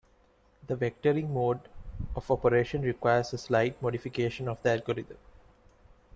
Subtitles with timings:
[0.65, 1.67] The vectoring-mode
[2.15, 5.17] of operation requires a slight modification of the algorithm.